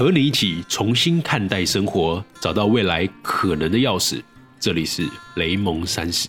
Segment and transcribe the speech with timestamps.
[0.00, 4.22] 和你一起重新看待生活，找到未来可能的钥匙。
[4.58, 5.06] 这里是
[5.36, 6.26] 雷蒙三十。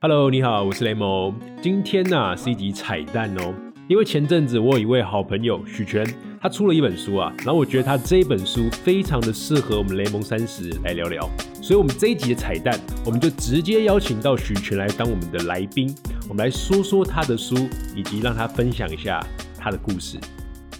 [0.00, 1.34] Hello，你好，我是雷蒙。
[1.60, 3.52] 今天呢是一集彩蛋哦，
[3.88, 6.06] 因为前阵子我有一位好朋友许权，
[6.40, 11.28] 他出了一本书啊，然后我觉得他这本书非常的适合我们雷蒙三十来聊聊，
[11.60, 15.92] 所以我们这一集的彩蛋，我们就直接邀请到许权来当我们的来宾，
[16.28, 19.20] 我们来说说他的书，以及让他分享一下。
[19.62, 20.18] 他的故事，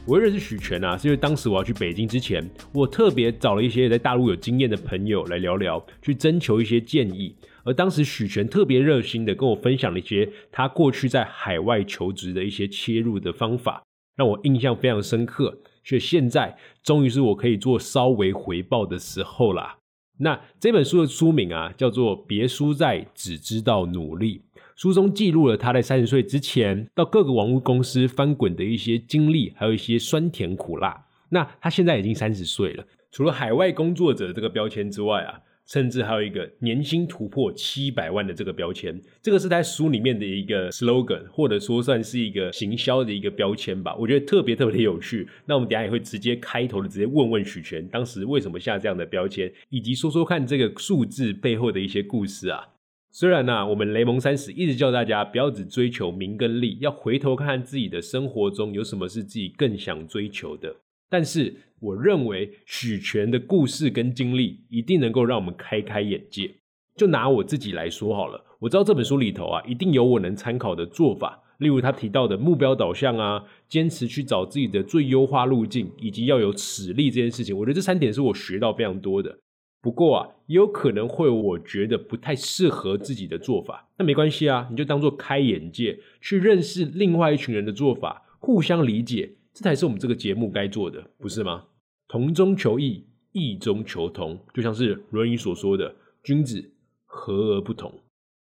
[0.04, 7.36] 我认识许权啊，是因为当时我要去北京之前，我特别找了一些在大陆有经验的朋友来聊聊，去征求一些建议。
[7.62, 13.84] 而当时许权特别热心的跟我分享了一些他过去在海外求职的一些切入的方法，
[14.16, 15.60] 让我印象非常深刻。
[15.84, 19.76] 所以现在终于是我可以做稍微回报的时候啦。
[20.18, 24.42] 那这本书的书名啊，叫做《别输在只知道努力》。
[24.82, 31.06] 书中记录了他在三十岁之前到各个网络公司翻滚的一些经历，还有一些酸甜苦辣。
[31.28, 35.38] 那他现在已经三十岁了，除了海外工作者这个标签之外啊，
[35.68, 39.00] 甚至还有一个年薪突破七百万的这个标签。
[39.22, 43.94] 这个是在书里面的一个 slogan，或者说算是一个行销的一个标签吧。
[43.94, 45.28] 我觉得特别特别的有趣。
[45.46, 52.70] 那我们等下也会直接开头的直接问问许权，当时为什么下这样的标签，以及说说看这个数字背后的一些故事啊。
[53.14, 60.74] 虽然呢，我们雷蒙三十一直叫大家不要只追求名跟利，要回头看看自己的生活中有什么是自己更想追求的。
[61.10, 66.50] 但是，我认为许权的故事跟经历一定能够让我们开开眼界。
[66.96, 77.54] 就拿我自己来说好了，我知道这本书里头啊，一定有我能参考的做法，例如他提到的目标导向啊，坚持去找自己的最优化路径，以及要有实力这件事情。
[77.54, 79.38] 我觉得这三点是我学到非常多的。
[79.82, 91.64] 不过啊，也有可能会我觉得不太适合自己的做法，那没关系啊，你就当做开眼界，去认识另外一群人的做法，互相理解，这才是我们这个节目该做的，不是吗？
[92.06, 96.70] 同中求异，异中求同，就像是《论语》所说的“君子
[97.04, 97.92] 和而不同”。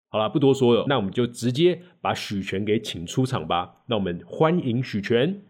[0.09, 3.83] 好了，不多说了，那我们就直接把许权给请出场吧。
[3.89, 5.43] 那我们欢迎许权。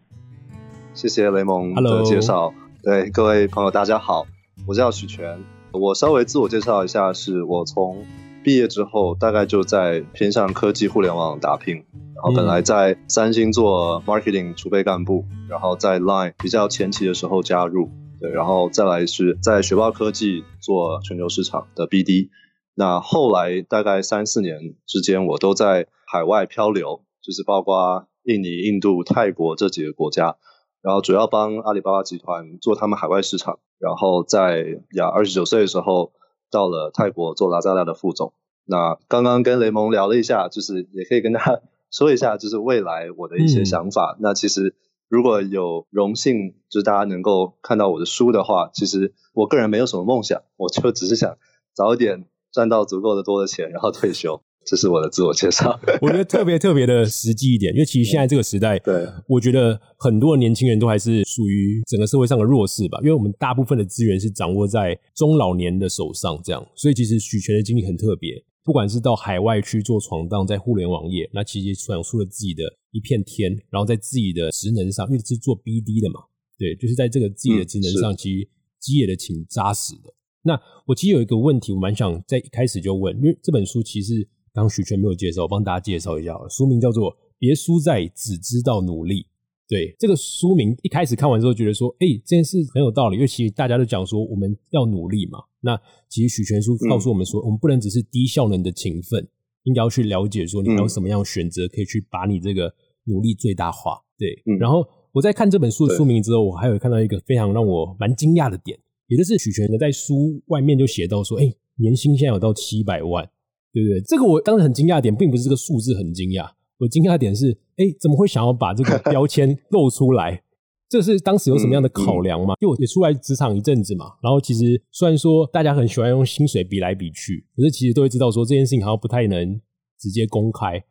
[0.93, 2.53] 谢谢雷蒙的介绍。
[2.83, 4.27] 对各位朋友，大家好，
[4.67, 5.56] 我叫许权。
[5.71, 8.05] 我稍微自我介绍一下，是我从
[8.43, 11.75] 毕业之后，大概就在偏向科技互联网打拼，
[12.15, 17.89] 然后本来在三星做 marketing 储备干部，然后在 Line 比较前期的时候加入，
[18.19, 22.29] 对，然后再来是在雪豹科技做全球市场的 BD，
[22.73, 30.37] 那后来大概三四年之间，我都在海外漂流，就是包括印尼、印度、泰国这几个国家。
[30.87, 36.13] 然后主要帮阿里巴巴集团做他们海外市场，然后在呀二十九岁的时候
[36.49, 38.31] 到了泰国做拉扎拉的副总。
[38.63, 41.59] 那刚刚跟雷蒙聊了一下，就是也可以跟大家
[41.91, 44.15] 说一下，就是未来我的一些想法。
[44.21, 44.77] 那其实
[45.09, 51.37] 如果有荣幸，就是大家能够看到我的书的话，其实我个人没有什么梦想，我就只是想
[51.73, 54.41] 早一点赚到足够的多的钱，然后退休。
[54.69, 76.19] 这是我的自我介绍， 我觉得特别特别的实际一点，因为其实现在这个时代， 对，我觉得很多年轻人都还是属于整个社会上的弱势吧，因为我们大部分的资源是掌握在中老年的手上，这样，所以其实许权的经历很特别，不管是到海外去做闯荡，在互联网业，那其实闯出了自己的一片天，然后在自己的职能上，因为是做 BD 的嘛，
[76.59, 78.49] 对，就是在这个自己的职能上，其实
[78.81, 80.13] 积累的挺扎实的。
[80.43, 84.27] 那我其实有一个问题，我蛮想在一开始就问，因为这本书其实。
[84.57, 86.35] 刚许全没有介绍，我帮大家介绍一下。
[86.49, 89.21] 书名叫做《别输在只知道努力》。
[89.69, 95.37] 对这个书名，一开始看完之后觉得说，哎，这件事很有道理，因为其实大家都讲说我们要努力嘛。
[95.61, 95.79] 那
[96.09, 99.27] 其实许全书告诉我们说，我们不能只是低效能的勤奋，
[99.65, 104.01] 应该要去了解说你有什么样的选择，可以去把你这个努力最大化。
[104.17, 113.29] 对，然后我在看这本书的书名之后，我还有看到一个非常让我蛮惊讶的点，也就是许全呢在书外面就写到说，哎，年薪现在有到七百万。
[113.73, 114.01] 对不对？
[114.01, 120.43] 这个我当时很惊讶点，并不是这个数字很惊讶，我惊讶的点是，哎，怎么会想要把这个标签 露出来？
[120.89, 122.53] 这是当时有什么样的考量吗？
[122.61, 129.59] 因为我也出来职场一阵子嘛，然后其实虽然说大家很喜欢用薪水比来比去，可是其实都会知道说这件事情好像不太能
[129.99, 130.81] 直接公开。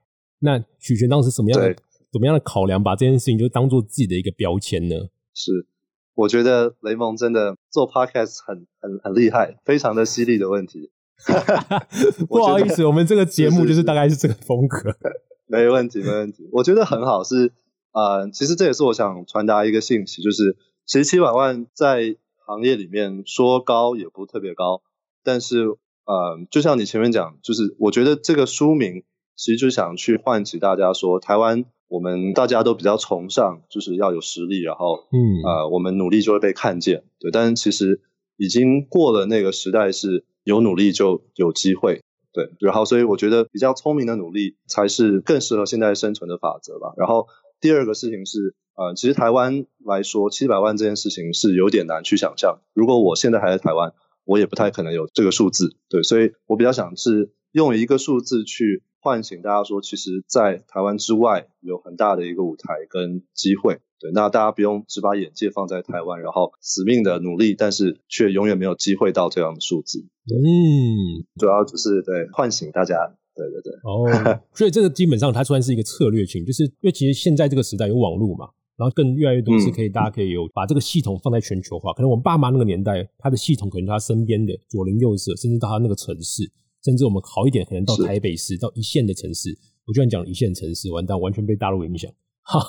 [0.40, 1.75] 那许权当时什么样的
[2.12, 4.94] 怎么样的考量，把这件事情就当做自己的一个标签呢？
[5.32, 5.67] 是，
[6.14, 10.90] 我觉得雷蒙真的做 podcast 很很很厉害，非常的犀利的问题。
[12.28, 14.94] 不好意思，我们这个节目就是大概是这个风格。
[15.48, 16.48] 没问题，没问题。
[16.52, 17.52] 我觉得很好，是
[17.92, 22.16] 呃，其实这也是我想传达一个信息，就是其实七百万在
[22.46, 24.82] 行业里面说高也不特别高，
[25.24, 25.64] 但是
[26.04, 29.04] 呃，就像你前面讲，就是我觉得这个书名
[29.36, 37.30] 其实就想去唤起大家说，台湾我们大家都比较崇尚就是要有实力，然后嗯啊，我们努力就会被看见，对。
[37.30, 38.00] 但是其实
[38.36, 42.02] 已经过了那个时代，是有努力就有机会，
[42.32, 42.50] 对。
[42.60, 46.94] 然后所以我觉得比较聪明的努力才是更适合现在生存的法则吧。
[46.96, 47.26] 然后
[47.60, 52.60] 第二个事情是，呃，其实台湾来说七百万这件事情是有点难去想象。
[52.75, 53.93] 如果我现在还在台湾，
[54.25, 56.04] 我也不太可能有这个数字，对。
[56.04, 58.84] 所以我比较想是用一个数字去。
[59.06, 63.79] 唤醒大家说，其实，在台湾之外有很大的一个舞台跟机会。
[64.00, 70.00] 对，那大家不用只把眼界放在台湾，然后死命的努力，但是却永远没有机会到这样的数字。
[70.26, 72.97] 嗯，主要就是对唤醒大家。
[73.37, 73.73] 对对对。
[73.85, 81.93] 哦，所以这个基本上它算是一个策略性，就是因为其实现在这个时代有网络嘛，然后更越来越多是可以大家可以有把这个系统放在全球化。
[81.93, 86.50] 可能我们爸妈那个年代，他的系统可能他身边的左邻右舍，甚至到他那个城市。
[86.86, 89.58] 甚至我们好一点，可能到台北市，到一线的城市。
[89.86, 92.08] 我居然讲一线城市，完蛋，完全被大陆影响。
[92.42, 92.60] 好，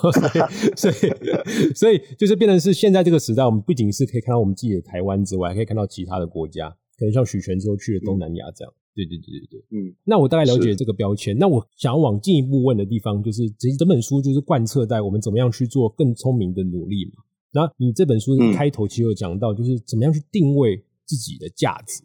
[0.75, 0.95] 所以
[1.77, 6.67] 所以就是变成是现在这个时代，我们不仅是可以看到我们自己的台湾之外，还可以看到其他的国家，
[6.97, 8.73] 可能像许泉之后去了东南亚这样。
[8.95, 9.93] 对对对对对，嗯。
[10.03, 11.37] 那我大概了解这个标签。
[11.37, 17.23] 那我想要往进一步问的地方，就是其实整本书就是贯彻在我们怎么样去做更聪明的努力嘛。
[17.51, 22.01] 然后你这本书的开头其实有讲到，就是怎么样去定位自己的价值。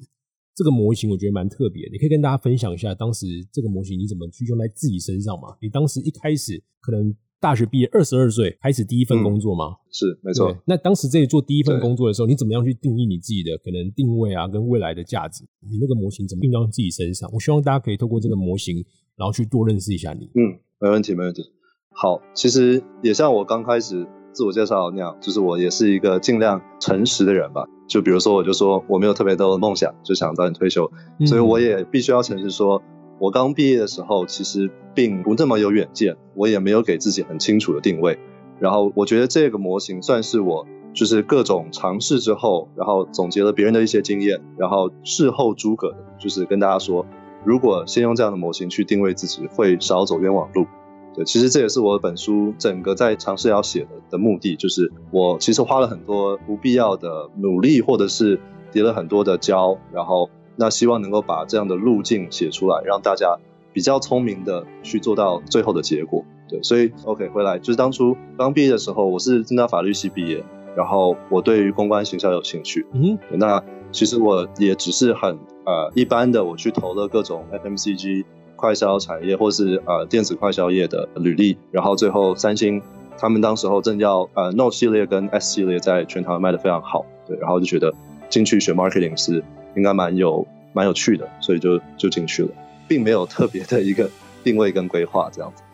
[0.54, 5.56] 这个模型我觉得蛮特别，你可以跟大家分享一下，当时这个模型你怎么去用在自己身上嘛？
[5.60, 9.76] 你当时一开始可能大学毕业二十二岁开始第一份工作吗？
[9.90, 10.56] 是，没错。
[10.66, 15.43] 那当时在做第一份工作的时候，你怎么样去定义你自己的可能定位啊，跟未来的价值？
[15.60, 17.31] 你那个模型怎么运用自己身上？
[17.32, 18.84] 我希望大家可以透过这个模型，
[19.16, 20.26] 然后去多认识一下你。
[20.34, 21.43] 嗯，没问题，没问题。
[21.90, 24.06] 好，其实也像我刚开始。
[24.32, 27.67] 自我介绍那样，就是我也是一个尽量诚实的人吧。
[27.87, 30.90] 就比如说，我就说我没有特别多的梦想，就想早点退休，
[31.26, 32.82] 所以我也必须要诚实说，
[33.19, 38.19] 我刚毕业的时候其实并不那么有远见，我也没有给自己很清楚的定位。
[38.58, 47.05] 然后我觉得这个模型算是我就是各种尝试之后，然后总结了别人的一些经验，然后事后诸葛的，就是跟大家说，
[47.44, 50.67] 如果先用这样的模型去定位自己，会少走冤枉路。
[51.14, 63.36] 对，其实这也是我本书整个在尝试要写的的目的，就是我其实花了很多不必要的努力，或者是叠了很多的胶，然后那希望能够把这样的路径写出来，让大家
[63.74, 66.24] 比较聪明的去做到最后的结果。
[66.48, 70.42] 对，所以 OK 回来就是当初刚毕业的时候，我是正大法律系毕业，
[70.74, 72.86] 然后我对于公关行销有兴趣。
[72.92, 78.24] 嗯，那其实我也只是很呃一般的，我去投了各种 FMCG。
[78.62, 82.80] 快销产业或是呃电子快销业的履历，然后最后三星
[83.18, 87.92] 他们当时候正要呃 Note 系列跟 S 系列在全台湾卖的非常好，对，然后就觉得
[88.30, 89.42] 进去学 marketing 是
[89.74, 92.50] 应该蛮有蛮有趣的，所以就就进去了，
[92.86, 94.08] 并没有特别的一个
[94.44, 95.64] 定位跟规划这样子。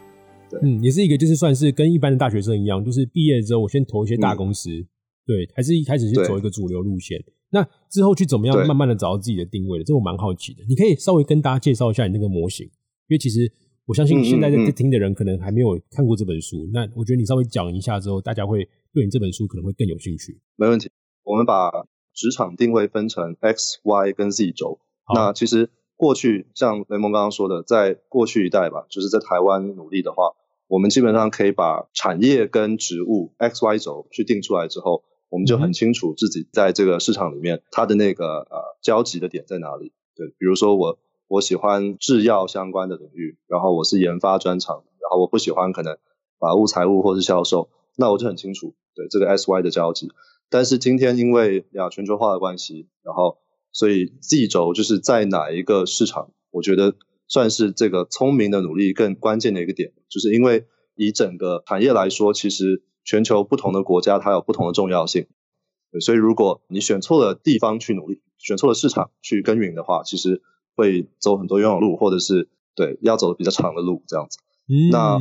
[0.49, 4.71] 对，嗯，也是一个就是算是跟一般的大学生一样，就是毕业之后我先投一些大公司，
[5.27, 7.23] 对，还是一开始去走一个主流路线。
[7.51, 9.85] 那之后去怎么样慢慢的找到自己的定位的？
[9.85, 10.63] 这我蛮好奇的。
[10.69, 13.51] 你可以稍微跟大家介绍一下你那个模型，因为其实
[13.87, 16.69] 我相信现在在听的人可能还没有看过这本书。
[16.75, 20.39] 那我觉得你稍微讲一下之后，大家会对你这本书可能会更有兴趣。
[20.57, 20.91] 没问题。
[21.25, 21.71] 我们把
[22.13, 24.79] 职场定位分成 X、Y 跟 Z 轴。
[25.15, 30.35] 那其实过去像雷蒙刚刚说的，在过去一代吧，就是在台湾努力的话，
[30.67, 35.03] 我们基本上可以把产业跟职务 X、Y 轴去定出来之后。
[35.31, 39.93] 我们就很清楚自己在这个市场里面，它的那个呃交集的点在哪里。
[40.17, 45.99] 对，比如说我我喜欢制药相关的领域，然后我是研发专长，然后我不喜欢可能
[46.39, 50.11] 法务、财务或是销售，那我就很清楚对这个 S Y 的交集。
[50.49, 53.37] 但是今天因为呀全球化的关系，然后
[53.71, 56.95] 所以 Z 轴就是在哪一个市场，我觉得
[57.27, 62.83] 算是这个聪明的努力更关键的一个点，就是因为以整个产业来说，其实。
[63.09, 65.29] 全球不同的国家，它有不同的重要性，
[66.05, 70.43] 所以如果你选错了地方去努力，选错了市场去耕耘的话，其实
[70.77, 74.37] 会走很多冤枉路，或者是对要走比较长的路这样子。
[74.93, 75.19] 那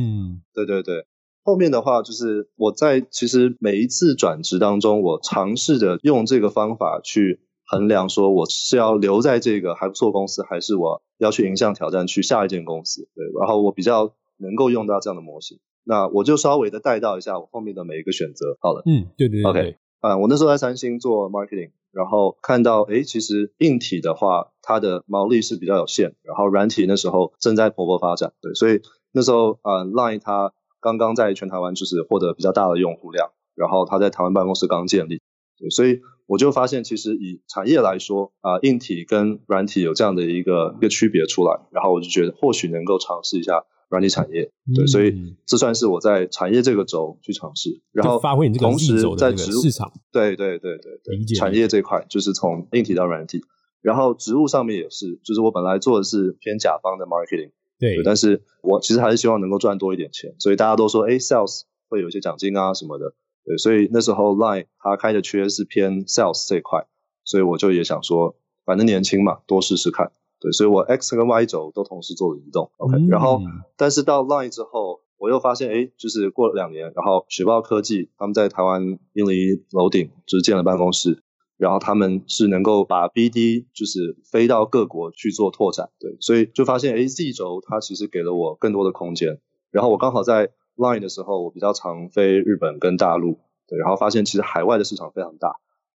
[0.52, 1.06] 对对对，
[1.42, 13.08] 后面的话就是我在其实每一次转职当中，我尝试着用这个方法去衡量，说我是要留在这个还不错公司，还是我要去迎向挑战去下一间公司。
[13.14, 15.58] 对，然后我比较能够用到这样的模型。
[15.88, 18.82] 那我就稍微的带到一下我后面的每一个选择，好了。
[18.84, 19.50] 嗯，对对对。
[19.50, 35.22] OK，啊，我那时候在三星做 marketing，然后看到，哎，其实硬体的话，它的毛利是比较有限，然后软体那时候正在蓬勃发展，对，所以那时候，呃，Line 它刚刚在全台湾就是获得比较大的用户量，然后它在台湾办公室刚建立，
[35.58, 43.64] 对，所以我就发现，其实以产业来说，啊，硬体跟软体有这样的一个一个区别出来，然后我就觉得或许能够尝试一下。
[43.88, 44.50] 软体产业。
[44.74, 49.92] 对，所以这算是我在产业这个轴去尝试，然后发挥你这个同时在植市场。
[50.12, 53.40] 对对对对对，产业这块就是从硬体到软体，
[53.80, 63.14] 然后职务上面也是，就是我本来做的是偏甲方的 marketing，对，但是我其实还是希望能够赚多一点钱，所以大家都说，哎，sales 会有一些奖金啊什么的。
[63.44, 66.86] 对，所以那时候 Line 它开的缺是偏 Sales 这一块，
[67.24, 70.12] 所以我就也想说，反正年轻嘛，多试试看。
[70.40, 72.70] 对，所以我 X 跟 Y 轴都同时做了移动。
[72.76, 73.40] OK，然后
[73.76, 81.22] 但是到 Line 之后，我又发现，哎，就是过了两年，然后雪豹科技他们在台湾英离楼顶就是建了办公室，
[81.56, 85.90] 然后他们是能够把 BD 就是飞到各国去做拓展。
[85.98, 89.40] 对，所以就发现，哎，Z 轴它其实给了我更多的空间。
[89.70, 95.56] 然后我刚好在 Line 的时候，我比较常飞日本跟大陆，对，然后发现其实海外的市场非常大，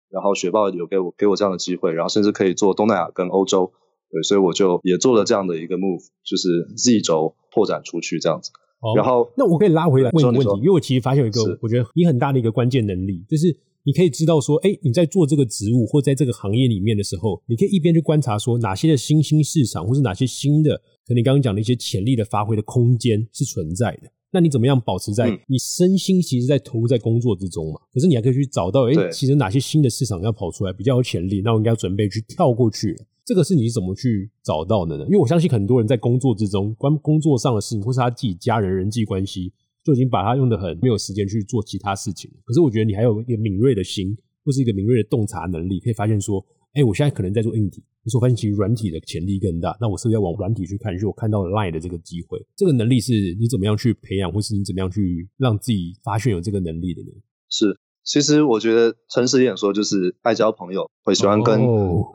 [0.09, 3.71] 然后雪豹有给我给我这样的机会，然后甚至可以做东南亚跟欧洲，
[4.11, 8.51] 对，所以我就也做了这样的一个 move，就是 Z 轴拓展出去这样子。
[8.81, 20.75] 哦然后那我可以拉回来问一个问题，因为我其实发现有一个我觉得你很大的一个关键能力，就是你可以知道说，哎，你在做这个职务或在这个行业里面的时候，你可以一边去观察说哪些的新兴市场，或是哪些新的，
[21.05, 24.11] 可能你刚刚讲的一些潜力的发挥的空间是存在的。
[24.33, 27.79] 那你怎么样保持在你身心其实，在投入在工作之中嘛？
[27.93, 32.95] 可是你还可以去找到，哎，其实哪些新的市场要跑出来比较有潜力，那我应该准备去跳过去。
[33.25, 35.05] 这个是你怎么去找到的呢？
[35.05, 42.37] 因为我相信很多人在工作之中，关工作上的事情，或是他自己家人人际关系，就已经把他用的很没有时间去做其他事情了。
[42.43, 46.45] 可是我觉得你还有一个敏锐的心，或是一个敏锐的洞察能力，可以发现说。
[46.73, 49.77] 哎，我现在可能在做硬体，可是我发现其实软体的潜力更大。
[49.81, 50.97] 那我是不是要往软体去看？
[50.97, 57.09] 就我看到了 Line 的这个机会，这个能力是你怎么样去培养，或是你怎么样去让自己发现有这个能力的呢？
[57.49, 61.59] 是，其实我觉得诚实一点说，就是爱交朋友，会喜欢跟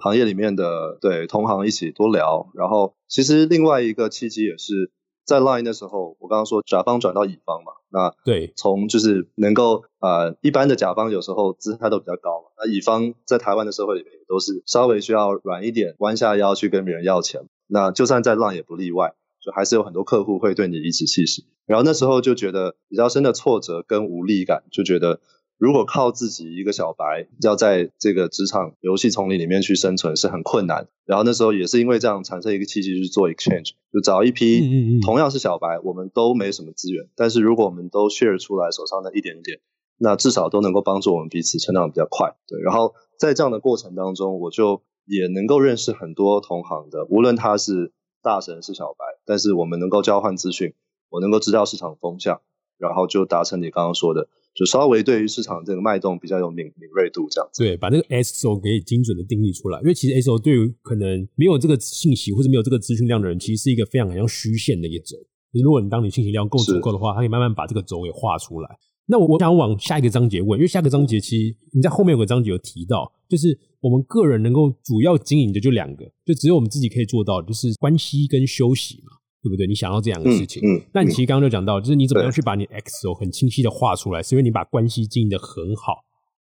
[0.01, 2.49] 行业里面的对同行一起多聊。
[2.55, 4.93] 然后，其实另外一个契机也是。
[5.27, 19.15] 在 Line 的时候，我刚刚说甲方转到乙方嘛，那对，从就是能够呃，一般的甲方有时候姿态都比较高嘛，那乙方在台湾的社会里面也都是稍微需要软一点，弯下腰去跟别人要钱，那就算在 Line 也不例外，
[19.45, 25.19] 就还是有很多客户会对你颐指气使，然后那时候就觉得比较深的挫折跟无力感，就觉得。
[25.59, 30.89] 如果靠自己一个小白要在这个职场游戏丛林里面去生存是很困难。
[31.07, 39.61] 然后那时候也是因为这样产生一个契机，去做 exchange，就找一批同样是小白，我们都没什么资源，但是如果我们都 share 出来手上的一点点，
[39.99, 42.35] 那至少都能够帮助我们彼此成长比较快。
[42.47, 50.75] 对，然后在这样的过程当中，我就也能够认识很多同行的，无论他是大神是小白，但是我们能够交换资讯，
[51.09, 52.43] 我能够知道市场风向，
[52.77, 54.29] 然后就达成你刚刚说的。
[54.57, 57.63] 就稍微对于市场这个脉动比较有敏敏锐度，这样子。
[57.63, 59.79] 对，把那个 S O 给精准的定义出来。
[59.81, 65.15] 因为其实 S O 对于可能没有这个信息或者没有这个资讯量的人，其实是一个非常像虚线的一个轴。
[65.53, 68.79] 如果你当你信息量够足够的话，它可以慢慢把这个轴给画出来。
[69.07, 79.13] 那我想往下一个章节问，因为下个章节其实你在后面有个章节有提到，就是我们个人能够主要经营的就两个，就只有我们自己可以做到，就是关系跟休息嘛。
[79.47, 79.65] 对不对？
[79.67, 85.95] 你想要这样的事情，嗯，那你其实刚刚就讲到，就是你怎么样去把你 X O 很清晰的画出来，是因为你把关系经营的很好，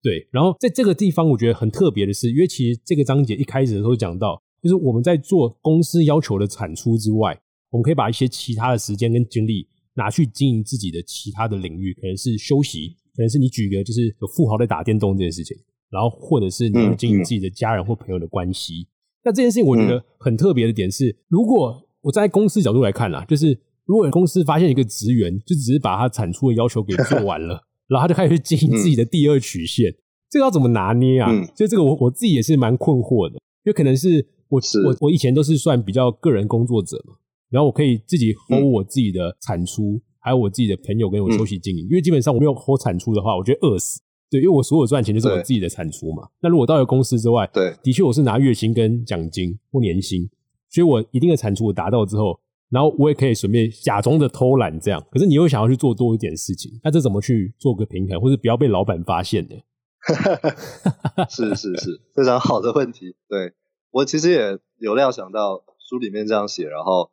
[0.02, 0.26] 对。
[0.32, 7.38] 然后在这个地方，我觉得很特别的是，因为其实这个章节一开始的时候讲到，就是我们在做公司要求的产出之外，
[7.72, 15.58] 我们可以把一些其他的时间跟精力拿去经营自己的其他的领域，可能是休息，可能是你举个就是有富豪在打电动这件事情，
[15.90, 18.88] 然后或者是你经营自己的家人或朋友的关系。
[19.26, 29.94] 那这件事情我觉得很特别的点是，如果我在公司角度来看啦，就是如果公司发现一个职员，就只是把他产出的要求给做完了， 然后他就开始去经营自己的第二曲线，
[30.30, 31.32] 这个要怎么拿捏啊？
[31.56, 37.16] 所以这个我我自己也是蛮困惑的，因为可能是我我我以前都是算比较个人工作者嘛，
[37.50, 44.02] 然后我可以自己 hold 我自己的产出，还有我自己的朋友跟我休息经营，因为基本上我没有 hold 产出的话，我觉得饿死。
[44.30, 46.28] 对，因为我所有赚钱就是我自己的产出嘛。
[46.42, 50.28] 那如果到了公司之外，对，的确我是拿月薪跟奖金或年薪。
[50.74, 52.40] 所以我一定的产出我达到之后，
[52.70, 55.06] 然后我也可以顺便假装的偷懒这样。
[55.12, 59.56] 可是你又想要去做多一点事情，那这怎么去做个平衡，或者不要被老板发现呢？
[61.30, 63.16] 是是是，非常好的问题。
[63.30, 63.54] 对
[63.92, 67.12] 我其实也有料想到书里面这样写，然后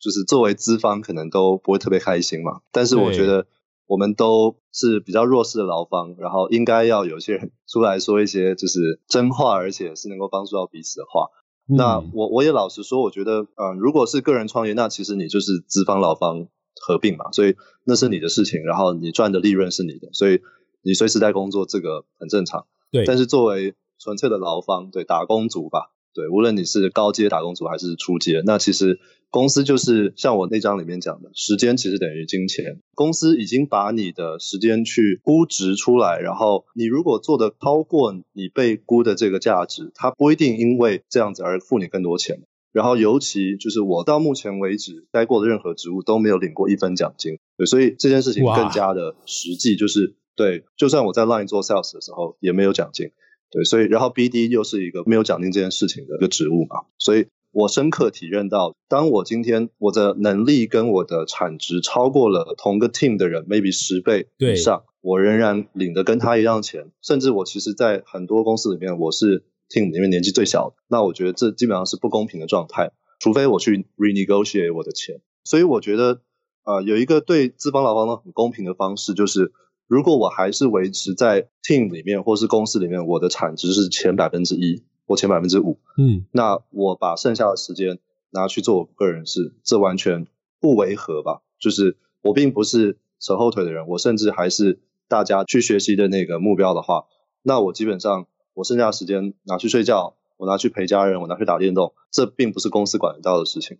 [0.00, 2.62] 就是作为资方可能都不会特别开心嘛。
[2.72, 3.46] 但是我觉得
[3.86, 11.28] 我们都是比较弱势的劳方，然后应该要有些人出来说一些就是真话，而且是能够帮助到彼此的话。
[11.66, 16.48] 那我我也老实说，我觉得，嗯，如果是个人创业，那其实你就是资方劳方
[16.80, 17.54] 合并嘛，所以
[17.84, 20.40] 那是你的事情，然后你赚的利润是你的，所以
[20.82, 22.66] 你随时在工作，这个很正常。
[22.90, 23.04] 对。
[23.06, 29.00] 但是作为纯粹的劳方，对打工族吧，对，无论你是高阶打工族还是初阶，那其实
[29.30, 32.80] 公司就是像我那章里面讲的，时间其实等于金钱。
[32.94, 42.42] 公司已经把你的时间去估值出来，然后你如果做的超过你被估的这个价值，它不一定因为这样子而付你更多钱。
[42.72, 53.10] 然后尤其就是我到目前为止待过的任何职务都没有领过一分奖金，对，所以这件事情更加的实际，就是对，就算我在 Line 做 Sales 的时候也没有奖金。
[53.52, 76.22] 对，所以然后 BD 又是一个没有奖金这件事情的一个职务嘛，所以我深刻体认到，当我今天我的能力跟我的产值超过了同个 team 的人，maybe 十倍以上，我仍然领的跟他一样钱，甚至我其实，在很多公司里面，我是 team 里面年纪最小的，那我觉得这基本上是不公平的状态，除非我去 renegotiate 我的钱，所以我觉得，
[76.64, 79.52] 呃，有一个对资方劳方很公平的方式就是。
[79.92, 87.98] 如果我还是维持在 team 里面或是公司里面，我的产值是前百分之一或前百分之五，嗯，那我把剩下的时间
[88.30, 90.26] 拿去做我个人事，这完全
[90.60, 91.42] 不违和吧？
[91.60, 97.04] 就是我并不是扯后腿的人，我甚至还是大家去学习的那个目标的话，
[97.42, 103.76] 那我基本上我剩下的时间拿去睡觉，我拿去陪家人，我拿去打电动，这并不是公司管得到的事情。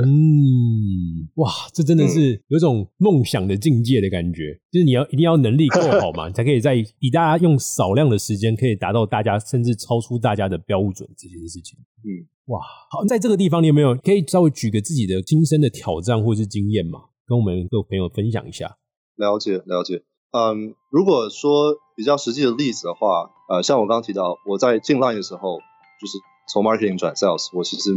[0.00, 4.58] 嗯，哇，这真的是有种梦想的境界的感觉。
[4.70, 11.78] 就是你要一定要能力够好嘛， 才可以在以大家用少量的时间，可以达到大家甚至超出大家的标准这件事情。
[12.04, 12.58] 嗯，哇，
[12.90, 18.78] 好，在这个地方你有没有可以稍微举个自己的亲身的挑战或是经验嘛，跟我们各位朋友分享一下？
[19.16, 20.04] 了解，了解。
[20.30, 25.58] 嗯，如果说比较实际的例子的话，呃，像我刚刚提到，我在进 line 的时候，
[26.00, 26.16] 就是
[26.50, 27.90] 从 marketing 转 sales，我其实。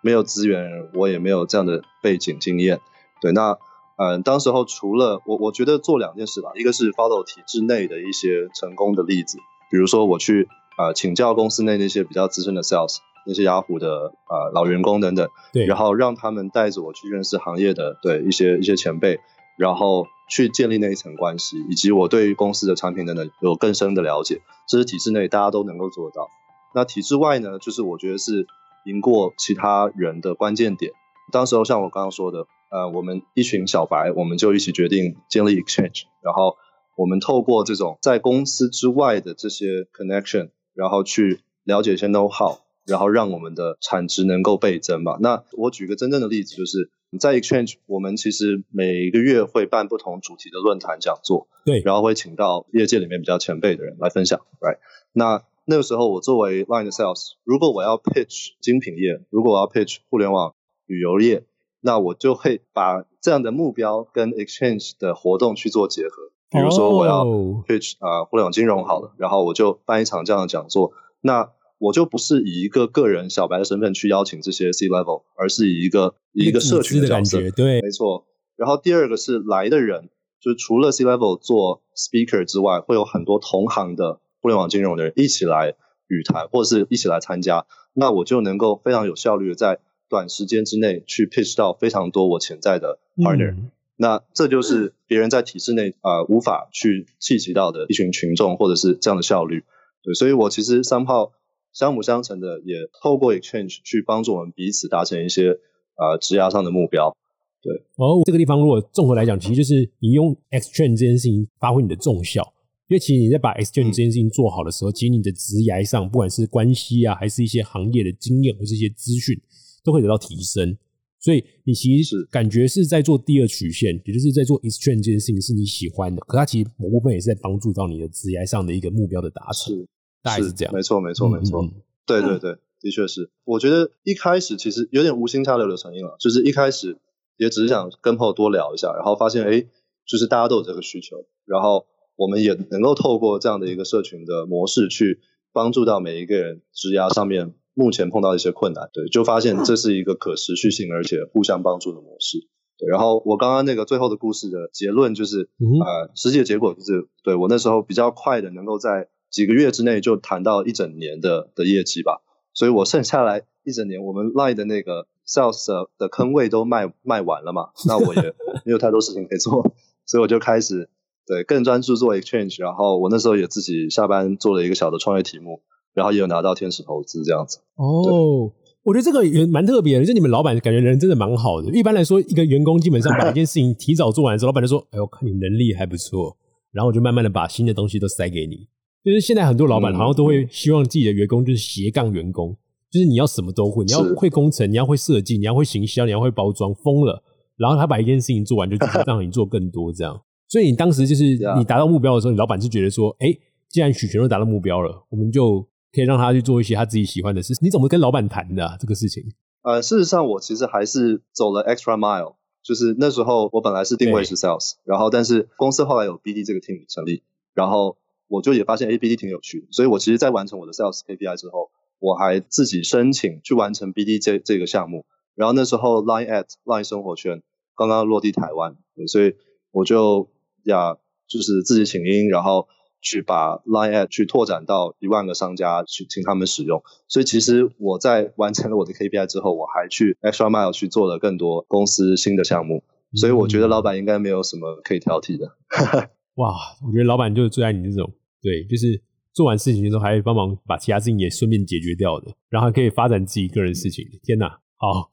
[0.00, 2.80] 没有资源，我也没有这样的背景经验。
[3.20, 3.58] 对，那
[3.96, 9.38] 嗯，当时候除了我，我觉得做两件事吧，一个是 follow 体制内的一些成功的例子，
[9.72, 19.18] 比如说我去啊请教公司内那些比较资深的 sales，那些雅虎的啊老员工等等，对，然后让他们带着我去认识行业的对一些一些前辈，
[19.56, 26.28] 然后去建立那一层关系，以及我对于公司的产品等等有更深的了解，这是体制内大家都能够做得到。
[26.72, 28.46] 那体制外呢，就是我觉得是。
[28.84, 30.92] 赢过其他人的关键点，
[31.32, 36.56] 当时候像我刚刚说的，呃，我们一群小白，我们就一起决定建立 exchange，然后
[36.96, 45.18] 我们透过这种在公司之外的这些 connection，然后去了解一些 know how，然后让我们的产值能够倍增吧。
[45.20, 54.78] 那我举个真正的例子，就是在 exchange，我们其实每个月会办不同主题的论坛讲座，对，然后会请到业界里面比较前辈的人来分享，right？
[55.12, 60.54] 那那个时候，我作为 Line 的 Sales，如果我要 pitch 精品业，如果我要 pitch 互联网
[60.86, 61.44] 旅游业，
[61.82, 66.32] 那我就会把这样的目标跟 Exchange 的活动去做结合。
[66.48, 70.94] 比如说，我要 pitch 啊互联网金融好了，然后我就办一场这样的讲座。
[71.20, 77.38] 那我就不是以一个个人小白的身份去邀请这些 C level，而是以一个以一个社群的角色。
[77.50, 78.24] 对，没错。
[78.56, 80.08] 然后第二个是来的人，
[80.40, 84.20] 就是除了 C level 做 speaker 之外，会有很多同行的。
[84.40, 85.74] 互联网金融的人一起来
[86.08, 93.56] 语谈，或者是一起来参加，那我就能够非常有效率的在短时间之内去 pitch 到非常多我潜在的 partner。
[93.96, 99.64] 那这就是别人在体制内啊无法去聚集到的一群群众，或者是这样的效率。
[100.02, 101.32] 对，所以我其实三炮
[101.72, 105.58] 相辅相成的，也透过 exchange 去帮助我们彼此达成一些
[105.96, 107.16] 啊职涯上的目标。
[107.60, 112.52] 对，哦，这个地方如果综合来讲，其实就是你用 exchange 这件事情发挥你的重效。
[112.88, 119.38] 因为其实你在把 exchange 这件事情做好的时候，其实你的职涯上，不管是关系啊，还是一些行业的经验或是一些资讯，
[119.84, 120.74] 都会得到提升。
[121.20, 129.86] 所以你其实感觉是在做第二曲线，也就是在做 exchange 这件事情是你喜欢的，可它其实某部分也是在帮助到你的职业上的一个目标的达成。
[130.22, 131.62] 大概是这样，没错，没错，没错。
[132.06, 133.30] 对对对，的确是。
[133.44, 136.96] 我觉得一开始其实有点无心插柳的成因了，就是一开始
[137.36, 139.60] 也只是想跟朋友多聊一下，然后发现哎，
[140.06, 141.84] 就是大家都有这个需求，然后。
[142.18, 145.20] 我们也能够透过这样的一个社群的模式，去
[145.52, 152.48] 帮助到每一个人职涯上面目前碰到一些困难，对，就发现这是一个可持续性而且互相帮助的模式。
[152.76, 162.20] 对，然后我刚刚那个最后的故事的结论就是，呃，实际的结果就是，对我那时候比较快的能够在几个月之内就谈到一整年的的业绩吧，
[162.52, 169.72] 所以我剩下来一整年，我们 Line 的那个 Sales 的坑位都卖卖完了嘛，那我也没有太多事情可以做，
[170.04, 170.90] 所以我就开始。
[171.28, 175.60] 对，更专注做 exchange，然后我那时候也自己下班做了一个小的创业题目，
[175.92, 177.58] 然后也有拿到天使投资这样子。
[177.76, 178.50] 哦，
[178.82, 181.70] 我觉得这个也蛮特别的，就你们老板感觉人真的蛮好的。
[181.76, 186.34] 一般来说，一个员工基本上把一件事情提早做完之后，老板就说：“哎，我看你能力还不错。”
[186.72, 188.66] 然后我就慢慢的把新的东西都塞给你。
[189.04, 192.56] 就是现在很多老板好像都会希望自己的员工就是斜杠员工，
[192.90, 197.22] 就是你要什么都会，你要会工程，你要会设计，你要会行销，你要会包装，疯了。
[197.56, 200.20] 然后他把一件事情做完，就让你做更多这样。
[200.48, 201.24] 所以你当时就是
[201.58, 203.28] 你达到目标的时候，你老板是觉得说，哎，
[203.68, 205.60] 既然许全都达到目标了，我们就
[205.92, 207.54] 可以让他去做一些他自己喜欢的事。
[207.60, 209.22] 你怎么跟老板谈的这个事情？
[209.62, 225.04] 呃，事实上我其实还是走了 extra mile，就是那时候我本来是定位是 sales，然后但是公司后来有 BD 这个 team 成立，然后我就也发现 A BD 挺有趣，所以我其实，在完成我的 sales KPI 之后，我还自己申请去完成 BD 这这个项目。
[225.34, 227.42] 然后那时候 Line at Line 生活圈
[227.76, 229.34] 刚刚落地台湾，所以
[229.70, 230.28] 我就
[230.68, 232.68] 呀，就是自己请缨，然后。
[233.00, 242.82] 去把 Line Ad 去拓展到一万个商家去请他们使用，所以其实我在完成了我的 KPI 之后，我还去 Extra Mile 去做了更多公司新的项目，
[243.14, 245.46] 所以我觉得老板应该没有什么可以挑剔的。
[246.34, 249.00] 哇，我觉得老板就是最爱你这种，对，就是
[249.32, 254.04] 做完事情的时候还会帮忙把其他事情也顺便解决掉的，然后还可以发展自己个人事情。
[254.24, 255.08] 天哪，好。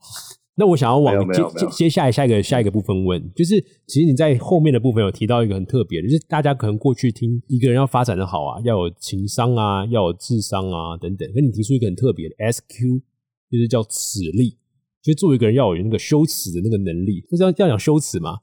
[0.57, 13.01] 那我想要往接接接下来下一个下一个部分问，就是其实你在后面的部分有提到一个很特别的，就是大家可能过去听一个人要发展的好啊，要有情商啊，要有智商啊等等，跟你提出一个很特别的 SQ，
[13.51, 14.57] 就是叫耻力，
[15.03, 18.37] 就作为一个人要有那个羞耻的那个能力，就是要这样讲羞耻吗？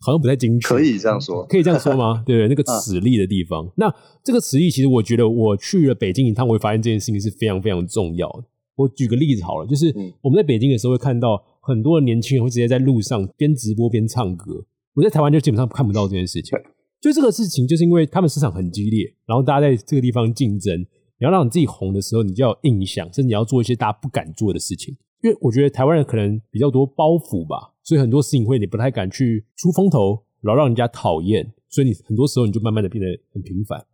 [0.00, 2.24] 好像不太精确，可以这样说，可以这样说吗？
[2.26, 3.86] 对那个 耻力的地方，那
[4.24, 8.44] 这个耻力其实我觉得我去了北京一趟，我会发现这件事情是非常非常重要的。
[8.76, 14.64] 我举个例子好了，就是我们在北京的时候会看到很多的年轻人会直接在路上边直播边唱歌。
[14.94, 16.56] 我在台湾就基本上看不到这件事情。
[17.00, 20.86] 就这个事情，就是因为他们市场很激烈，然后大家在这个地方竞争，你
[21.20, 24.96] 要让你自己红的时候，你就要印象，甚至你要做一些大家不敢做的事情。
[25.22, 33.84] 因为我觉得台湾人可能比较多包袱吧，所以很多事情会你不太敢去出风头，然后让人家讨厌，所以你很多时候你就慢慢的变得很平凡。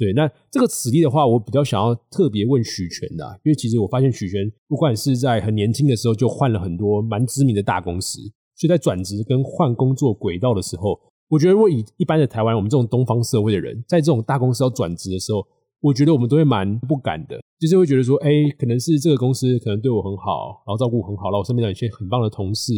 [0.00, 8.18] 对，那这个此例的话，我比较想要特别问许权的，因为其实我发现许权不管是在很年轻的时候就换了很多蛮知名的大公司，
[8.56, 15.46] 所以在转职跟换工作轨道的时候，我觉得如果以一般的台湾我们这种东方社会的人，在这种大公司要转职的时候，
[15.82, 22.72] 我觉得我们都会蛮不敢的，就是会觉得说，哎，可能是这个公司可能对我很好，然后照顾很好，然后我身边有一些很棒的同事，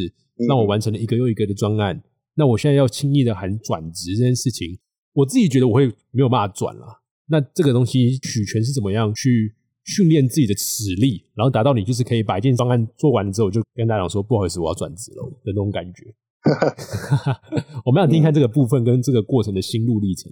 [0.48, 2.02] 让我完成了一个又一个的专案，
[2.34, 4.78] 那我现在要轻易的喊转职这件事情，
[5.14, 7.01] 我自己觉得我会没有办法转了。
[7.32, 16.14] 那这个东西取权是怎么样去训练自己的实力，然后达到你就是可以把一件方案做完了之后，就跟大家讲说不好意思，我要转职了的那种感觉。
[17.86, 20.30] 我们想听看这个部分跟这个过程的心路历程。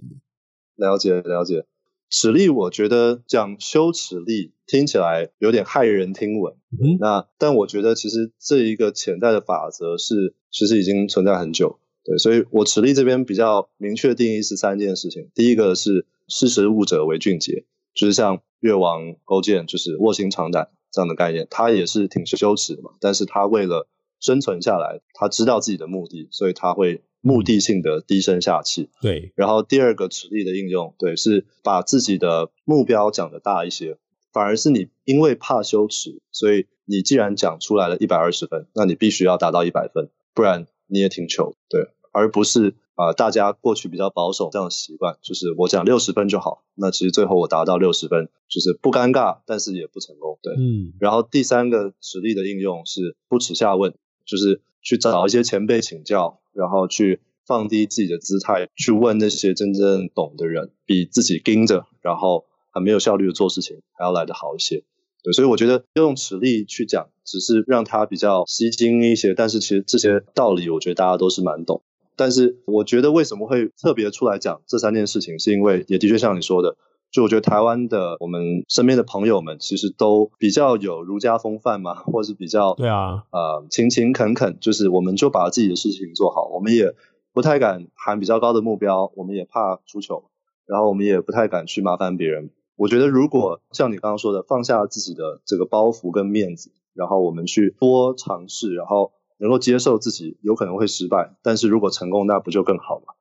[0.75, 1.65] 了解了解，
[2.09, 6.53] 实力我觉得讲羞耻力听起来有点骇人听闻。
[6.71, 11.79] 嗯，那但我觉得其实这一个潜在的法则是其实已经存在很久。
[12.03, 15.29] 对，所以我持力这边比较明确定义是三件事情。
[15.35, 16.05] 第一个是。
[16.33, 22.91] 识时务者为俊杰，就是像越王勾践，就是卧薪尝胆这样的概念，他也是挺羞耻的嘛。
[23.01, 23.89] 但是他为了
[24.21, 28.87] 生存下来，他知道自己的目的，所以他会目的性的低声下气。
[29.01, 29.33] 对。
[29.35, 33.97] 然后第二个持力的应用，对，是把自己的目标讲的大一些，
[34.31, 41.55] 反而是你因为怕羞耻，所以你既然讲出来了一百二十分，那你必须要达到一百分，不然你也挺糗。
[41.69, 42.75] 对，而不是。
[42.95, 46.63] 啊，大家过去比较保守这样的习惯，就是我讲六十分就好。
[46.75, 50.37] 那其实最后我达到六十分，就是不尴尬，但是也不成功。
[50.43, 50.93] 对，嗯。
[50.99, 64.83] 然后第三个实力的应用是不耻下问，就是去找一些前辈请教，然后去放低自己的姿态，去问那些真正懂的人，比自己盯着，然后很没有效率的做事情还要来得好一些。
[65.23, 71.81] 对，所以我觉得用实力去讲，只是让它比较吸睛一些，但是其实这些道理，我觉得大家都是蛮懂。
[72.15, 76.75] 但是我觉得为什么会特别出来讲这三件事情，是因为也的确像你说的，
[77.11, 86.93] 就我觉得台湾的我们身边的朋友们其实都比较有儒家风范嘛，或是比较对啊，呃勤勤恳恳，就是我们就把自己的事情做好，我们也
[87.33, 90.25] 不太敢喊比较高的目标，我们也怕出糗，
[90.65, 92.49] 然后我们也不太敢去麻烦别人。
[92.81, 99.11] 我觉得如果像你刚刚说的，放下自己的这个包袱跟面子，然后我们去多尝试，然后。
[99.41, 103.15] 能够接受自己有可能会失败，但是如果成功，那不就更好吗？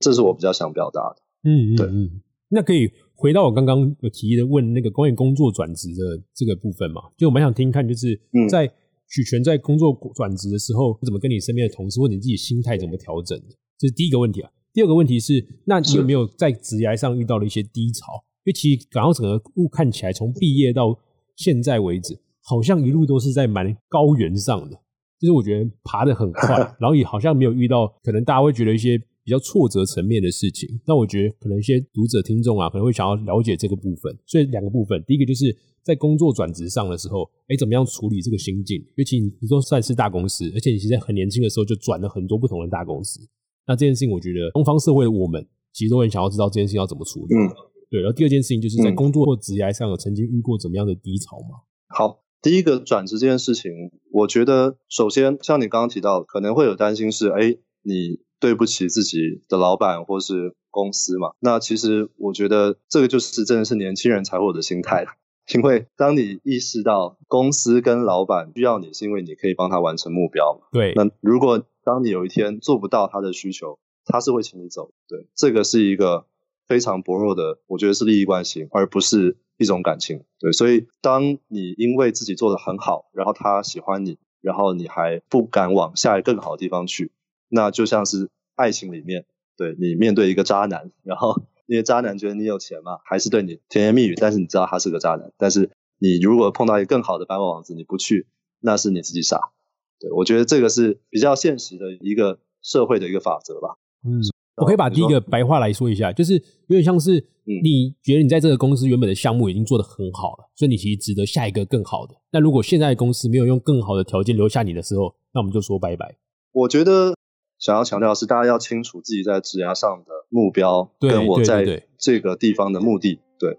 [0.00, 1.22] 这是我比较想表达的。
[1.48, 2.20] 嗯，对，嗯，
[2.50, 7.00] 那可以回到我刚刚有提的问那个关于工作转职的这个部分嘛？
[7.16, 8.20] 就我蛮想听看，就是
[8.50, 8.70] 在
[9.08, 13.56] 许权在工作转职的时候，怎么跟你身边的同事或你自己心态怎么调整的？
[13.78, 14.50] 这是第一个问题啊。
[14.74, 18.22] 第二个问题是，那你有没有在职涯上遇到了一些低潮？
[18.44, 20.98] 因为其实港澳整个路看起来，从毕业到
[21.36, 24.76] 现在为止，好像一路都是在蛮高原上的。
[25.20, 30.68] 就是我觉得爬得很快， 然后也好像没有遇到可能大家会觉得一些比较挫折层面的事情。
[30.84, 34.12] 那我觉得可能一些读者听众啊，可能会想要了解这个部分。
[34.26, 38.84] 所以两个部分，第一个就是在工作转职上的时候，哎，怎么样处理这个心境？
[38.96, 43.20] 尤其你说算是大公司，而且你其实很年轻的时候就转了很多不同的大公司。
[43.64, 47.32] 那这件事情，我觉得东方社会的我们其实都很想要知道这件事情要怎么处理。
[47.32, 47.46] 嗯，
[47.92, 48.00] 对。
[48.00, 51.68] 然后第二件事情就是在工作或职业上有曾经遇过怎么样的低潮吗？
[51.88, 52.18] 好。
[52.42, 53.70] 第一个转职这件事情，
[54.10, 61.34] 我觉得首先像你刚刚提到，可能会有担心是，哎，你对不起自己的老板或是公司嘛？
[61.38, 65.06] 那其实我觉得这个就是真的是年轻人才会有的心态
[65.54, 70.62] 因为当你意识到公司跟老板需要你，是因为你可以帮他完成目标。
[70.72, 70.94] 对。
[70.96, 74.90] 那如果当你有一天做不到他的需求，他是会请你走。
[75.06, 76.26] 对，这个是一个
[76.66, 79.36] 非常薄弱的，我觉得是利益关系，而不是。
[79.58, 87.12] 一种感情，对，所以当你因为自己做的很好，然后他喜欢你，然后你还不敢往下一更好的地方去，
[87.48, 89.24] 那就像是爱情里面，
[89.56, 98.26] 对你面对一个渣男，然后因为渣男觉得你有钱嘛，还是对你甜言蜜语，但是你知道他是个渣男，但是你如果碰到一个更好的白马王子，你不去，
[98.58, 99.52] 那是你自己傻。
[100.00, 103.76] 对我觉得这个是比较现实的一个社会的一个法则吧。
[104.02, 104.22] 嗯。
[104.56, 107.12] 我可以把第一个白话来说一下，就是有点像是
[107.44, 112.14] 你觉得你在这个公司原本的项目已经做得很好了，所以你其实值得下一个更好的。
[112.30, 116.16] 那如果现在公司没有用更好的条件留下你的时候，那我们就说拜拜。
[116.52, 117.14] 我觉得
[117.58, 123.20] 想要强调的是，大家要清楚自己在职涯上的目标，跟我在这个地方的目的。
[123.38, 123.56] 对，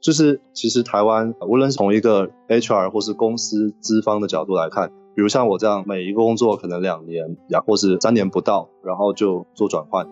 [0.00, 10.06] 就是其实台湾无论是从一个 HR 或是公司资方的角度来看，比如像我这样，每一个工作可能两年，呀，或是三年不到，然后就做转换。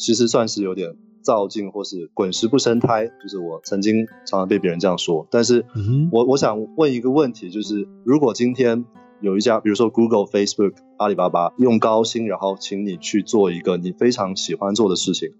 [0.00, 5.26] 其实算是有点造进或是滚石不生胎，就是我曾经常常被别人这样说。
[5.30, 5.66] 但是，
[6.10, 8.86] 我我想问一个问题，就是如果今天
[9.20, 15.34] 有一家，比如说 Google、Facebook、阿里巴巴，用高薪然后请你去做一个你非常喜欢做的事情，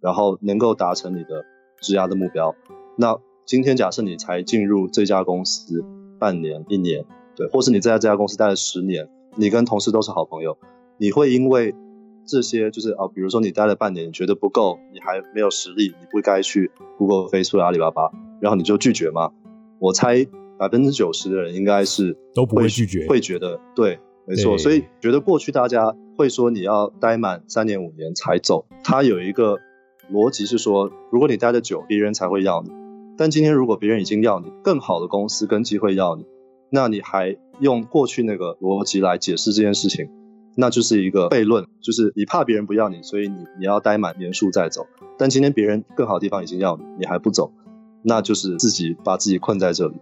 [0.00, 1.46] 然后能够达成你的
[1.80, 2.54] 质押的目标，
[2.98, 5.82] 那今天假设你才进入这家公司
[6.18, 10.58] 半年、一年，对，或是你在这家公司待了十年，你跟同事都是好朋友，
[10.98, 11.74] 你会因为
[12.26, 18.10] 这些就是啊，比如说你待了半年，你觉得不够，你还没有实力，你不该去 Google、Facebook、阿里巴巴，
[18.40, 19.30] 然后你就拒绝吗？
[19.78, 20.26] 我猜
[20.58, 24.56] 百分之九十的人应该是都不会拒绝，会觉得对，没错。
[24.56, 29.58] 所以觉得过去大家会说你要待满三年五年才走，他有一个
[30.12, 32.70] 逻辑是说，如果你待的久，别人才会要你。
[33.16, 36.24] 但今天如果别人已经要你，更好的公司跟机会要你，
[36.70, 40.08] 那你还用过去那个逻辑来解释这件事情？
[40.56, 44.86] 那就是一个悖论，就是你怕别人不要你，所以你你要待满年数再走。
[45.18, 47.52] 但今天别人更好的地方已经要你，你还不走，
[48.02, 49.94] 那就是自己把自己困在这里。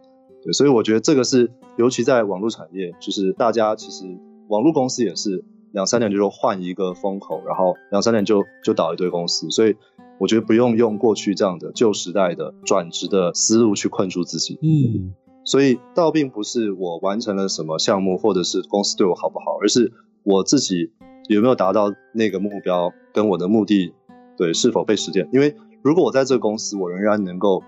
[0.43, 4.05] 对，所以我觉得这个是，尤其在网络产业，就是大家其实
[4.49, 9.51] 网络公司也是两三年就说换一个风口，然后两三年就就倒一堆公司。
[9.51, 9.77] 所以
[10.19, 14.59] 我觉得不用用过去这样的旧时代的转职的思路去困住自己。
[14.63, 19.93] 嗯，所以倒并不是我完成了什么项目，或者是公司对我好不好，而是。
[20.25, 20.93] 我自己
[21.29, 23.93] 有没有达到那个目标，跟我的目的，
[24.37, 25.29] 对是否被实现？
[25.33, 27.63] 因为如果我在这个公司，我仍然能够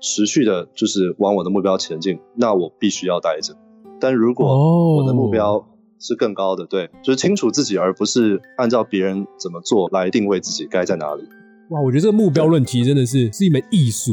[0.00, 3.54] 持续的，就是往我的目标前进，那我必须要待着。
[4.00, 5.66] 但如果我的目标
[5.98, 11.22] 是更高的，对，就是清楚自己，而不是按照别人怎么做来定位自己该在哪里。
[11.70, 14.12] 哇，我觉得这个目标论其实真的是是一门艺术，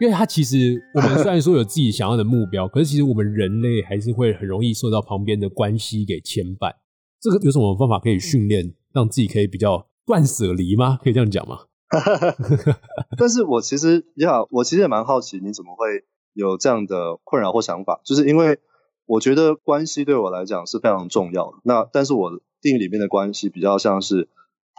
[0.00, 6.72] 因为它其实我们虽然说有自己想要的目标， 可是其实我们人类还是会很容易受到旁边的关系给牵绊。
[7.20, 10.98] 这个有什么方法可以训练，让自己可以比较断舍离吗？
[11.02, 11.60] 可以这样讲吗？
[13.18, 18.00] 但是我其实你好，我其实也蛮好奇，你怎么会有这样的困扰或想法？
[18.04, 18.58] 就是因为
[19.04, 21.58] 我觉得关系对我来讲是非常重要的。
[21.62, 24.28] 那但是我定义里面的关系比较像是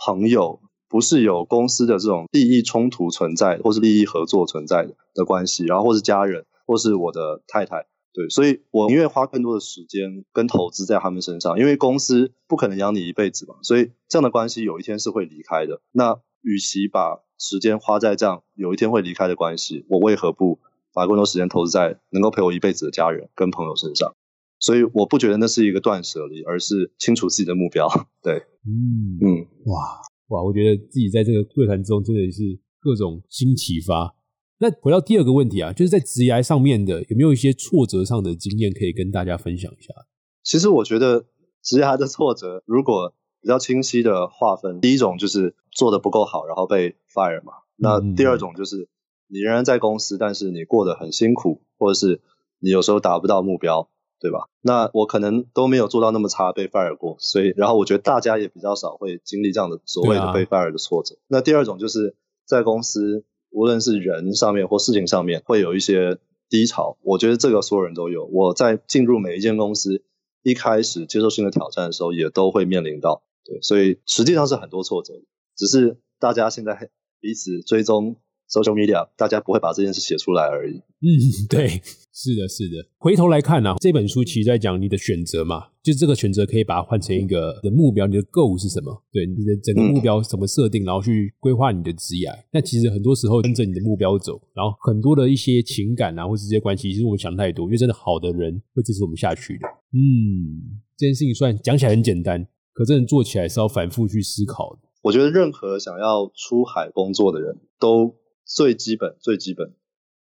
[0.04, 7.86] 朋友，不是有公司的这种利益冲突存在，或是利益合作存在的的关系，然后或是家人，或是我的太太。
[8.14, 15.82] 对，所以我宁愿花更多的时间跟投资在他们身上，因为公司不可能养你一辈子嘛，所以这样的关系有一天是会离开的。
[15.92, 20.60] 那与其把时间花在这样有一天会离开的关系，我为何不
[20.94, 24.14] 把更多时间投资在能够陪我一辈子的家人跟朋友身上？
[24.60, 27.88] 所以我不觉得那是一个断舍离，而是清楚自己的目标。
[28.22, 34.14] 对，嗯嗯，哇哇，我觉得自己在这个会谈中真的是各种新启发。
[34.62, 39.92] 那回到第二个问题啊，就是在职涯上面的有没有一些挫折上的经验可以跟大家分享一下？
[40.44, 41.26] 其实我觉得
[41.64, 47.54] 职涯的挫折如果比较清晰的划分，第一种就是做的不够好，然后被 fire 嘛。
[47.76, 48.88] 那第二种就是
[49.28, 52.22] 你仍然在公司，但是你过得很辛苦，或者是
[52.60, 54.48] 你有时候达不到目标，对吧？
[54.62, 61.16] 那我可能都没有做到那么差，被 fire 过，所以然后我觉得大家也比较少会经历这样的所谓的被 fire 的挫折。
[61.28, 66.18] 那第二种就是在公司，无论是人上面或事情上面，会有一些
[66.50, 66.98] 低潮。
[67.04, 68.26] 我觉得这个所有人都有。
[68.26, 70.04] 我在进入每一间公司，
[70.42, 73.24] 一开始接受新的挑战的时候，也都会面临到。
[73.44, 75.14] 对，所以实际上是很多挫折，
[75.58, 78.16] 只是大家现在彼此追踪。
[78.52, 80.76] Social media，大家不会把这件事写出来而已。
[80.76, 81.08] 嗯，
[81.50, 81.68] 对，
[82.14, 82.86] 是的，是的。
[82.98, 89.04] 回头来看呢，这本书其实在讲你的选择嘛，就这个选择可以把它换成一个的目标，你的 goal 是什么？
[89.12, 92.30] 对，你的整个目标怎么设定，然后去规划你的职业。
[92.52, 99.68] 那其实很多时候跟着你的目标走，然后很多的一些情感啊，或者这些关系，其实我们想太多，因为真的好的人会支持我们下去的。
[99.94, 104.88] 嗯，这件事情算讲起来很简单，可真的做起来是要反复去思考的。
[105.02, 108.16] 我觉得任何想要出海工作的人都。
[108.54, 109.74] 最基本、最基本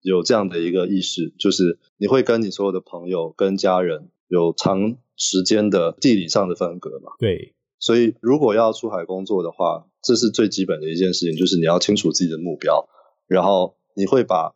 [0.03, 7.13] 有这样的一个意识，就是你会跟你所有的朋友、跟家人有长时间的地理上的分隔嘛？
[7.19, 7.55] 对。
[7.81, 12.89] 所以，如果要出海工作的话，这是最基本的一件事情，就是你要清楚自己的目标，
[13.27, 14.55] 然后你会把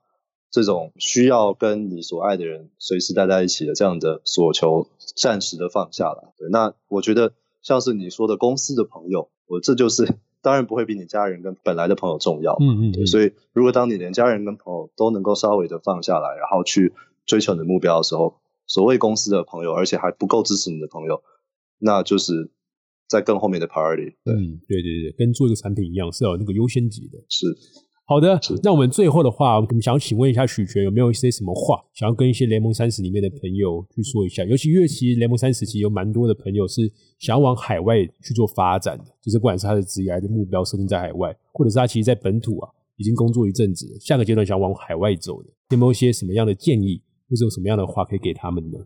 [0.50, 6.32] 这种需要跟你所爱的人随时待在一起的这样的所求暂时的放下来。
[6.36, 7.32] 对，那我觉得
[7.62, 10.06] 像是你说的公司的朋友，我这就是。
[10.44, 16.92] 当然不会比你家人跟本来的朋友重要，嗯嗯，所以如果当你连家人跟朋友都能够稍微的放下来，然后去
[17.24, 21.22] 追求你的目标的时候，所谓公司的朋友，而且还不够支持你的朋友，
[21.78, 22.50] 那就是
[23.08, 24.12] 在更后面的 priority。
[24.26, 27.18] 嗯，对对对，跟做一个产品一样，是有那个优先级的。
[27.30, 27.46] 是。
[28.06, 34.44] 好的，那我们最后的话，我们想请问一下许权，有没有一些什么话想要跟一些联盟三十里面的朋友去说一下？
[34.44, 36.82] 尤其因为其实联盟三十其实有蛮多的朋友是
[37.18, 48.80] 想要往海外去做发展的，就是不管是他的职业的目标设定在海外，或者是他其实在本土啊已经工作一阵子，下个阶段想往海外走的，有没有一些什么样的建议，或者有什么样的话可以给他们呢？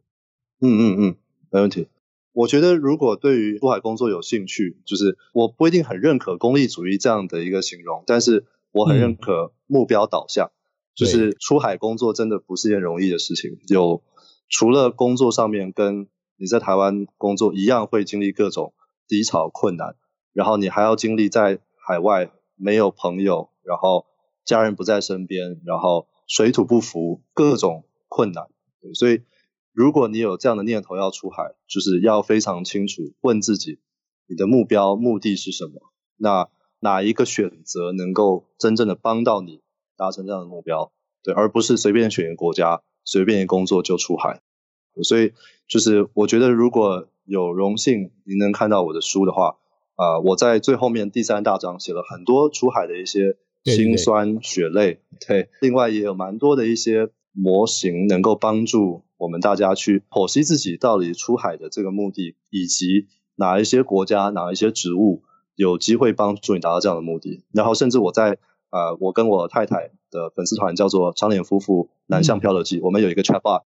[0.61, 1.17] 嗯嗯嗯，
[1.51, 1.89] 没问题。
[2.35, 8.45] 我觉得如果对于出海工作有兴趣，就是我不一定很认可功利主义这样的一个形容，但是。
[8.79, 10.53] 我很认可目标导向，
[10.95, 13.59] 就是出海工作真的不是件容易的事情。
[13.69, 14.03] 有
[14.49, 18.73] 除了工作上面跟你在台湾工作一样，会经历各种
[19.09, 19.97] 低潮困难，
[20.33, 24.07] 然后你还要经历在海外没有朋友，然后
[24.45, 28.47] 家人不在身边，然后水土不服，各种困难。
[28.95, 29.23] 所以，
[29.73, 33.81] 如果你有这样的念头要出海，就是要非常清楚问自己，
[34.29, 35.81] 你的目标目的是什么？
[36.17, 36.49] 那。
[36.81, 39.61] 哪一个选择能够真正的帮到你
[39.97, 40.93] 达成这样的目标？
[41.23, 44.41] 对，而不是随便选一个国家、随便一工作就出海。
[45.03, 45.33] 所以，
[45.69, 49.57] 就是我觉得如果有荣幸您能看到我的书的话，
[49.97, 55.01] 啊，我在最后面第三大章写了很多出海的一些辛酸血泪。
[55.27, 65.23] 对，另外也有蛮多的一些模型能够帮助我们大家去剖析自己到底出海的这个目的，以及哪一些国家、哪一些职务。
[65.59, 68.39] 有机会帮助你达到这样的目的，然后甚至我在
[68.71, 73.63] 呃，我跟我太太的粉丝团叫做长脸夫妇南向漂流记，我们有一个 chat bar，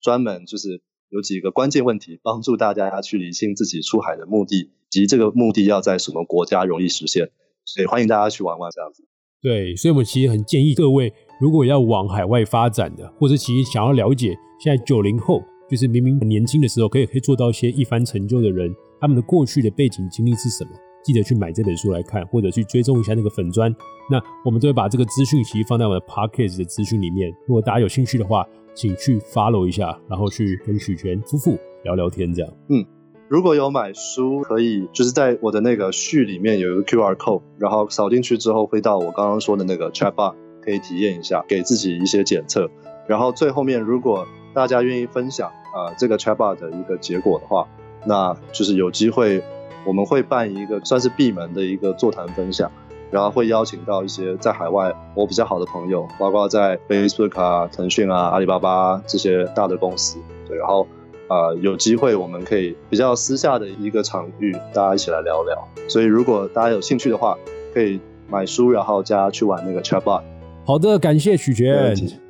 [0.00, 7.32] 专门就是有几个关键问题，帮助大家去理清自己出海的目的及这个目的要在什么国家容易实现，
[7.64, 9.04] 所以欢迎大家去玩玩这样子。
[9.42, 20.70] 对，所以我们其实很建议各位，如果要往海外发展的，或者其实想要了解现在九零后，就是明明很年轻的时候可以可以做到一些一番成就的人，他们的过去的背景经历是什么？
[21.02, 23.74] 记得去买这本书来看，或者去追踪一下那个粉砖。
[24.10, 27.32] 那我们都会把这个资讯其实放在我的 podcast 的资讯里面。
[27.46, 32.52] 如果大家有兴趣的话，请去 follow 一下，然后去跟许权夫妇聊聊天，这样。
[32.68, 32.84] 嗯，
[33.28, 40.34] 如果有买书，可以就是在我的那个序里面有一个 QR code，然后扫进去之后会到我刚刚说的那个 chat bar，
[40.64, 42.70] 可以体验一下，给自己一些检测。
[43.08, 47.68] 然后最后面，如果大家愿意分享啊这个 chat bar 的一个结果的话，
[48.06, 49.42] 那就是有机会。
[49.84, 52.70] 我们会办一个算是闭门的一个座谈分享，
[53.10, 60.18] 然后会邀请到一些在海外我比较好的朋友，包括在 Facebook 啊、腾讯啊、阿里巴巴这些大的公司，
[60.48, 60.86] 对，然后
[61.28, 65.68] 啊有机会我们可以比较私下的一个场域，大家一起来聊聊。
[65.88, 67.36] 所以如果大家有兴趣的话，
[67.74, 70.22] 可以买书，然后加去玩那个 Chatbot。
[70.64, 72.21] 好的，感谢许权。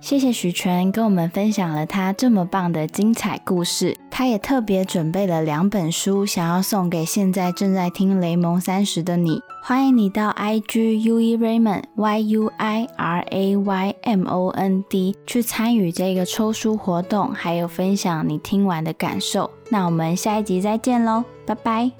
[0.00, 9.40] 谢谢许全跟我们分享了他这么棒的精彩故事，他也特别准备了两本书，想要送给现在正在听雷蒙三十的你。
[9.62, 15.14] 欢迎你到 i g u e raymond y u i r a y m o n d
[15.26, 19.50] 去参与这个抽书活动，还有分享你听完的感受。
[19.68, 21.99] 那我们下一集再见喽，拜拜。